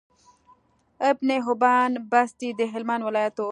[1.09, 3.49] ابن حبان بستي د هلمند ولايت وو